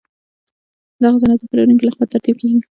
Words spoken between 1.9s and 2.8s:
خوا ترتیب کیږي.